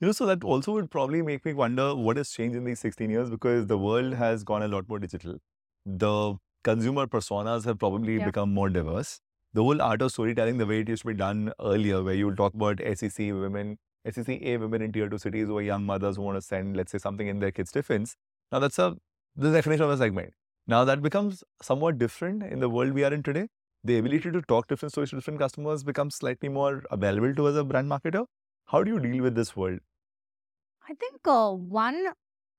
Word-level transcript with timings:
You 0.00 0.06
know, 0.06 0.12
so 0.12 0.26
that 0.26 0.44
also 0.44 0.72
would 0.72 0.90
probably 0.90 1.22
make 1.22 1.44
me 1.44 1.52
wonder 1.52 1.94
what 1.94 2.16
has 2.16 2.30
changed 2.30 2.56
in 2.56 2.64
these 2.64 2.78
16 2.78 3.10
years 3.10 3.30
because 3.30 3.66
the 3.66 3.78
world 3.78 4.14
has 4.14 4.44
gone 4.44 4.62
a 4.62 4.68
lot 4.68 4.88
more 4.88 4.98
digital. 5.00 5.38
The 5.84 6.36
consumer 6.62 7.06
personas 7.06 7.64
have 7.64 7.78
probably 7.78 8.14
Yeah. 8.18 8.26
become 8.26 8.52
more 8.54 8.68
diverse. 8.68 9.20
The 9.54 9.64
whole 9.64 9.82
art 9.82 10.02
of 10.02 10.12
storytelling, 10.12 10.58
the 10.58 10.66
way 10.66 10.80
it 10.80 10.88
used 10.88 11.02
to 11.02 11.08
be 11.08 11.14
done 11.14 11.52
earlier, 11.58 12.02
where 12.04 12.14
you 12.14 12.32
talk 12.40 12.54
about 12.54 12.80
SEC 12.80 13.32
women, 13.32 13.76
SEC 14.04 14.38
A 14.52 14.56
women 14.58 14.82
in 14.82 14.92
tier 14.92 15.08
two 15.08 15.18
cities 15.18 15.46
who 15.48 15.58
are 15.58 15.62
young 15.62 15.84
mothers 15.84 16.16
who 16.16 16.22
want 16.22 16.36
to 16.36 16.42
send, 16.42 16.76
let's 16.76 16.92
say, 16.92 16.98
something 16.98 17.26
in 17.26 17.40
their 17.40 17.50
kids' 17.50 17.72
tiffins. 17.72 18.14
Now 18.52 18.60
that's 18.60 18.78
a 18.78 18.96
the 19.34 19.50
definition 19.52 19.84
of 19.84 19.90
a 19.90 19.96
segment. 19.96 20.34
Now 20.66 20.84
that 20.84 21.02
becomes 21.02 21.42
somewhat 21.62 21.98
different 21.98 22.42
in 22.44 22.60
the 22.60 22.68
world 22.68 22.92
we 22.92 23.02
are 23.04 23.12
in 23.12 23.22
today. 23.24 23.48
The 23.84 23.98
ability 23.98 24.30
to 24.32 24.42
talk 24.42 24.68
different 24.68 24.92
stories 24.92 25.10
to 25.10 25.16
different 25.16 25.40
customers 25.40 25.82
becomes 25.82 26.14
slightly 26.14 26.48
more 26.48 26.84
available 26.90 27.34
to 27.34 27.46
us 27.46 27.52
as 27.52 27.56
a 27.56 27.64
brand 27.64 27.90
marketer. 27.90 28.26
How 28.66 28.82
do 28.84 28.90
you 28.92 29.00
deal 29.00 29.22
with 29.22 29.34
this 29.34 29.56
world? 29.56 29.80
I 30.88 30.94
think 30.94 31.20
uh, 31.26 31.52
one 31.52 32.12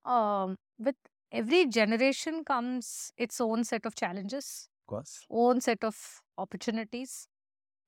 um, 0.06 0.56
with 0.78 0.96
every 1.32 1.66
generation 1.68 2.44
comes 2.44 3.12
its 3.18 3.42
own 3.42 3.64
set 3.64 3.86
of 3.86 3.96
challenges, 3.96 4.70
Of 4.82 4.86
course. 4.88 5.28
own 5.30 5.62
set 5.62 5.84
of 5.84 6.22
opportunities, 6.38 7.28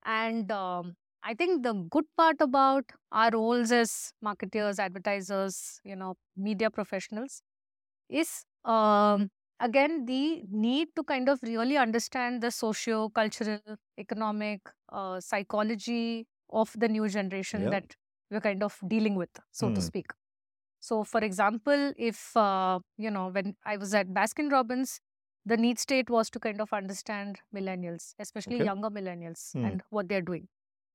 and 0.05 0.51
um, 0.51 0.95
I 1.23 1.35
think 1.35 1.63
the 1.63 1.73
good 1.73 2.05
part 2.17 2.37
about 2.41 2.85
our 3.11 3.31
roles 3.31 3.71
as 3.71 4.13
marketers, 4.21 4.79
advertisers, 4.79 5.81
you 5.85 5.95
know, 5.95 6.15
media 6.37 6.71
professionals, 6.71 7.43
is 8.09 8.45
um, 8.65 9.29
again 9.59 10.05
the 10.05 10.43
need 10.49 10.89
to 10.95 11.03
kind 11.03 11.29
of 11.29 11.39
really 11.43 11.77
understand 11.77 12.41
the 12.43 12.51
socio 12.51 13.09
cultural, 13.09 13.59
economic, 13.97 14.61
uh, 14.91 15.19
psychology 15.21 16.27
of 16.51 16.73
the 16.79 16.89
new 16.89 17.07
generation 17.09 17.69
Yeah. 17.69 17.71
that 17.71 17.95
we're 18.31 18.41
kind 18.41 18.63
of 18.63 18.79
dealing 18.87 19.15
with, 19.15 19.29
so 19.51 19.69
to 19.71 19.81
Hmm. 19.81 19.81
speak. 19.81 20.07
So, 20.81 21.03
for 21.05 21.21
example, 21.21 21.93
if 21.97 22.35
uh, 22.37 22.79
you 22.97 23.11
know, 23.11 23.29
when 23.29 23.55
I 23.65 23.77
was 23.77 23.93
at 23.93 24.09
Baskin 24.09 24.51
Robbins, 24.51 24.99
the 25.45 25.57
need 25.57 25.79
state 25.79 26.09
was 26.09 26.29
to 26.31 26.39
kind 26.39 26.61
of 26.61 26.73
understand 26.73 27.39
millennials, 27.55 28.15
especially 28.19 28.57
Okay. 28.57 28.65
younger 28.65 28.89
millennials, 28.89 29.55
Hmm. 29.55 29.63
and 29.67 29.83
what 29.89 30.09
they're 30.09 30.21
doing, 30.21 30.47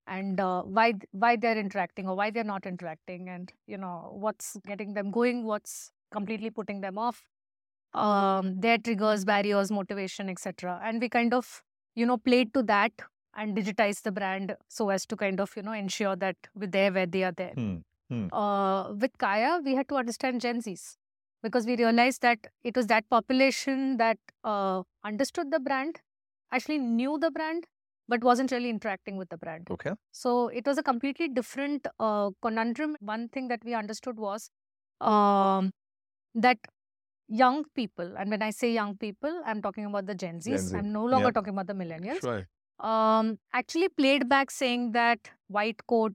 and 0.07 0.41
uh, 0.41 0.63
why 0.63 0.95
why 1.13 1.37
they're 1.37 1.59
interacting 1.59 2.09
or 2.09 2.17
why 2.17 2.31
they're 2.31 2.45
not 2.45 2.67
interacting, 2.67 3.29
and 3.29 3.53
you 3.67 3.79
know 3.79 4.11
what's 4.13 4.57
getting 4.67 4.95
them 4.95 5.11
going, 5.13 5.45
what's 5.45 5.93
completely 6.13 6.51
putting 6.51 6.81
them 6.83 6.99
off, 6.99 7.27
um, 7.95 8.61
their 8.61 8.79
triggers, 8.79 9.25
barriers, 9.25 9.71
motivation, 9.71 10.29
etc. 10.29 10.81
And 10.83 11.01
we 11.01 11.09
kind 11.09 11.35
of 11.35 11.63
you 11.95 12.07
know 12.07 12.19
played 12.19 12.53
to 12.55 12.63
that 12.65 12.93
and 13.35 13.57
digitize 13.57 14.03
the 14.03 14.13
brand 14.13 14.57
so 14.69 14.91
as 14.91 15.07
to 15.07 15.17
kind 15.17 15.41
of 15.41 15.57
you 15.57 15.63
know 15.63 15.73
ensure 15.73 16.17
that 16.17 16.37
we're 16.55 16.69
there 16.69 16.93
where 16.93 17.07
they 17.07 17.25
are 17.25 17.33
there 17.33 17.55
Hmm. 17.55 17.79
Uh, 18.33 18.93
with 18.99 19.17
Kaya, 19.19 19.61
we 19.65 19.75
had 19.75 19.89
to 19.89 19.97
understand 19.97 20.41
Gen 20.41 20.61
Zs 20.61 20.97
because 21.43 21.67
we 21.67 21.77
realized 21.77 22.23
that 22.23 22.39
it 22.65 22.77
was 22.77 22.87
that 22.87 23.09
population 23.09 23.97
that 23.99 24.19
uh, 24.45 24.83
understood 25.05 25.51
the 25.51 25.61
brand, 25.61 26.01
actually 26.53 26.79
knew 26.79 27.19
the 27.19 27.31
brand, 27.31 27.67
but 28.09 28.23
wasn't 28.23 28.51
really 28.53 28.71
interacting 28.71 29.17
with 29.17 29.29
the 29.29 29.37
brand. 29.39 29.69
Okay. 29.71 29.93
So 30.13 30.49
it 30.49 30.67
was 30.67 30.79
a 30.79 30.83
completely 30.83 31.29
different 31.29 31.87
uh, 31.99 32.31
conundrum. 32.43 32.97
One 33.01 33.29
thing 33.29 33.49
that 33.49 33.65
we 33.65 33.75
understood 33.75 34.19
was 34.19 34.51
um, 35.01 35.73
that 36.35 36.59
young 37.29 37.65
people, 37.75 38.15
and 38.17 38.31
when 38.31 38.43
I 38.43 38.51
say 38.51 38.73
young 38.73 38.97
people, 38.97 39.43
I'm 39.45 39.63
talking 39.63 39.85
about 39.85 40.07
the 40.07 40.15
Gen 40.15 40.41
Zs. 40.41 40.45
Gen 40.45 40.59
Z. 40.59 40.77
I'm 40.77 40.93
no 40.93 41.05
longer 41.05 41.29
Yeah. 41.29 41.33
talking 41.33 41.53
about 41.55 41.67
the 41.67 41.75
millennials 41.75 42.21
Sure. 42.21 42.47
um, 42.79 43.39
actually 43.53 43.89
played 43.89 44.29
back 44.29 44.51
saying 44.51 44.93
that 44.93 45.31
white 45.49 45.87
coat 45.87 46.15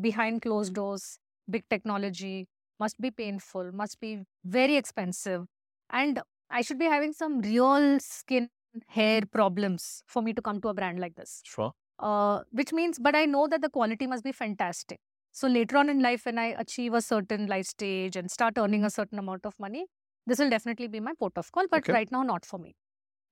behind 0.00 0.42
closed 0.42 0.74
doors, 0.74 1.18
big 1.50 1.64
technology 1.68 2.48
must 2.80 3.00
be 3.00 3.10
painful, 3.10 3.72
must 3.72 4.00
be 4.00 4.24
very 4.44 4.76
expensive. 4.76 5.46
And 5.90 6.20
I 6.50 6.62
should 6.62 6.78
be 6.78 6.86
having 6.86 7.12
some 7.12 7.40
real 7.40 7.98
skin, 8.00 8.50
hair 8.88 9.22
problems 9.30 10.02
for 10.06 10.22
me 10.22 10.32
to 10.34 10.42
come 10.42 10.60
to 10.62 10.68
a 10.68 10.74
brand 10.74 10.98
like 10.98 11.14
this. 11.14 11.44
Sure. 11.44 11.74
Uh, 11.98 12.42
which 12.50 12.72
means, 12.72 12.98
but 12.98 13.14
I 13.14 13.24
know 13.24 13.46
that 13.48 13.62
the 13.62 13.70
quality 13.70 14.06
must 14.06 14.24
be 14.24 14.32
fantastic. 14.32 14.98
So 15.32 15.48
later 15.48 15.76
on 15.76 15.88
in 15.88 16.00
life, 16.00 16.26
when 16.26 16.38
I 16.38 16.46
achieve 16.58 16.94
a 16.94 17.00
certain 17.02 17.46
life 17.46 17.66
stage 17.66 18.16
and 18.16 18.30
start 18.30 18.54
earning 18.58 18.84
a 18.84 18.90
certain 18.90 19.18
amount 19.18 19.46
of 19.46 19.54
money, 19.58 19.86
this 20.26 20.38
will 20.38 20.50
definitely 20.50 20.88
be 20.88 21.00
my 21.00 21.12
port 21.18 21.36
of 21.36 21.52
call, 21.52 21.66
but 21.70 21.82
Okay. 21.82 21.92
right 21.92 22.10
now, 22.10 22.22
not 22.22 22.44
for 22.44 22.58
me. 22.58 22.74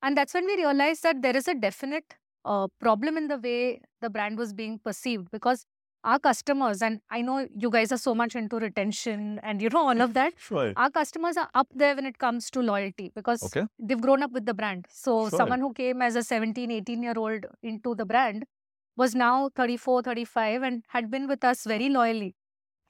And 0.02 0.16
that's 0.16 0.34
when 0.34 0.46
we 0.46 0.56
realized 0.56 1.02
that 1.04 1.22
there 1.22 1.36
is 1.36 1.48
a 1.48 1.54
definite 1.54 2.16
uh, 2.44 2.68
problem 2.80 3.16
in 3.16 3.28
the 3.28 3.38
way 3.38 3.80
the 4.00 4.10
brand 4.10 4.36
was 4.38 4.52
being 4.52 4.78
perceived 4.78 5.30
because 5.30 5.64
our 6.04 6.18
customers, 6.18 6.82
and 6.82 7.00
I 7.10 7.22
know 7.22 7.46
you 7.54 7.70
guys 7.70 7.92
are 7.92 7.98
so 7.98 8.14
much 8.14 8.34
into 8.34 8.56
retention 8.56 9.38
and 9.42 9.62
you 9.62 9.68
know 9.68 9.86
all 9.88 10.00
of 10.00 10.14
that, 10.14 10.34
Sure. 10.38 10.72
our 10.76 10.90
customers 10.90 11.36
are 11.36 11.48
up 11.54 11.68
there 11.74 11.94
when 11.94 12.06
it 12.06 12.18
comes 12.18 12.50
to 12.50 12.60
loyalty 12.60 13.10
because 13.14 13.42
Okay. 13.44 13.66
they've 13.78 14.00
grown 14.00 14.22
up 14.22 14.32
with 14.32 14.46
the 14.46 14.54
brand. 14.54 14.86
So 14.90 15.28
Sure. 15.28 15.30
someone 15.30 15.60
who 15.60 15.72
came 15.72 16.02
as 16.02 16.16
a 16.16 16.22
17, 16.22 16.70
18 16.70 17.02
year 17.02 17.14
old 17.16 17.46
into 17.62 17.94
the 17.94 18.04
brand 18.04 18.44
was 18.96 19.14
now 19.14 19.50
34, 19.54 20.02
35 20.02 20.62
and 20.62 20.84
had 20.88 21.10
been 21.10 21.28
with 21.28 21.44
us 21.44 21.64
very 21.64 21.88
loyally. 21.88 22.34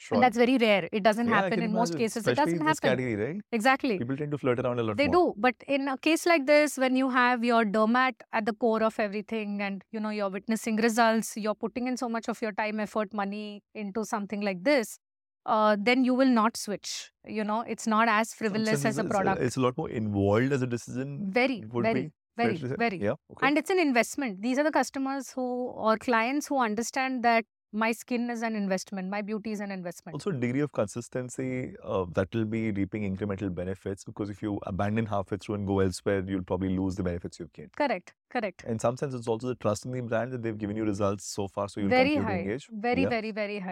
Sure. 0.02 0.16
And 0.16 0.24
that's 0.24 0.36
very 0.36 0.58
rare. 0.58 0.88
It 0.90 1.04
doesn't 1.04 1.28
Yeah, 1.28 1.40
happen 1.42 1.62
in 1.62 1.72
most 1.72 1.90
imagine, 1.90 1.98
cases. 2.04 2.26
It 2.26 2.34
doesn't 2.34 2.60
happen. 2.68 2.88
category, 2.88 3.14
right? 3.14 3.40
Exactly. 3.52 3.98
People 3.98 4.16
tend 4.16 4.32
to 4.32 4.38
flirt 4.38 4.58
around 4.58 4.80
a 4.80 4.82
lot 4.82 4.96
They 4.96 5.06
more. 5.06 5.34
do, 5.34 5.34
but 5.36 5.54
in 5.68 5.86
a 5.86 5.96
case 6.06 6.26
like 6.26 6.46
this, 6.46 6.76
when 6.76 6.96
you 6.96 7.10
have 7.10 7.44
your 7.44 7.64
dermat 7.64 8.14
at 8.32 8.44
the 8.46 8.52
core 8.64 8.82
of 8.82 8.98
everything, 8.98 9.62
and 9.62 9.84
you 9.92 10.00
know 10.00 10.10
you're 10.10 10.30
witnessing 10.38 10.80
results, 10.88 11.36
you're 11.36 11.54
putting 11.54 11.86
in 11.86 11.96
so 11.96 12.08
much 12.08 12.28
of 12.28 12.42
your 12.42 12.52
time, 12.64 12.80
effort, 12.80 13.14
money 13.14 13.62
into 13.74 14.04
something 14.04 14.40
like 14.40 14.64
this, 14.64 14.98
uh, 15.46 15.76
then 15.78 16.04
you 16.04 16.14
will 16.14 16.34
not 16.40 16.56
switch. 16.56 17.12
You 17.24 17.44
know, 17.44 17.60
it's 17.60 17.86
not 17.86 18.08
as 18.08 18.34
frivolous 18.34 18.84
as 18.84 18.98
a 18.98 19.04
product. 19.04 19.40
It's, 19.40 19.56
a 19.56 19.60
lot 19.60 19.78
more 19.78 19.88
involved 19.90 20.52
as 20.52 20.62
a 20.62 20.66
decision. 20.66 21.30
very, 21.30 21.62
would 21.70 21.84
very, 21.84 22.02
be, 22.02 22.12
very, 22.36 22.56
very. 22.56 22.96
Yeah. 22.98 23.10
Okay. 23.30 23.46
And 23.46 23.56
it's 23.56 23.70
an 23.70 23.78
investment. 23.78 24.42
These 24.42 24.58
are 24.58 24.64
the 24.64 24.72
customers 24.72 25.30
who 25.30 25.48
or 25.88 25.96
clients 25.96 26.48
who 26.48 26.58
understand 26.58 27.22
that 27.22 27.44
my 27.72 27.90
skin 27.92 28.28
is 28.30 28.42
an 28.42 28.54
investment, 28.54 29.08
my 29.08 29.22
beauty 29.22 29.52
is 29.52 29.60
an 29.60 29.70
investment. 29.70 30.14
Also, 30.14 30.30
degree 30.30 30.60
of 30.60 30.72
consistency 30.72 31.74
uh, 31.82 32.04
that 32.12 32.34
will 32.34 32.44
be 32.44 32.70
reaping 32.70 33.02
incremental 33.16 33.54
benefits 33.54 34.04
because 34.04 34.28
if 34.28 34.42
you 34.42 34.58
abandon 34.66 35.06
halfway 35.06 35.38
through 35.38 35.54
and 35.56 35.66
go 35.66 35.80
elsewhere, 35.80 36.22
you'll 36.26 36.42
probably 36.42 36.76
lose 36.76 36.94
the 36.96 37.02
benefits 37.02 37.40
you've 37.40 37.52
gained. 37.52 37.70
Correct, 37.76 38.12
correct. 38.30 38.64
In 38.66 38.78
some 38.78 38.96
sense, 38.96 39.14
it's 39.14 39.26
also 39.28 39.48
the 39.48 39.54
trust 39.54 39.86
in 39.86 39.92
the 39.92 40.00
brand 40.02 40.32
that 40.32 40.42
they've 40.42 40.56
given 40.58 40.76
you 40.76 40.84
results 40.84 41.24
so 41.24 41.48
far, 41.48 41.68
so 41.68 41.80
you'll 41.80 41.88
Very 41.88 42.10
continue 42.16 42.28
to 42.28 42.40
engage. 42.40 42.68
very, 42.70 43.02
Yeah. 43.02 43.08
very, 43.08 43.30
very 43.30 43.58
high. 43.58 43.70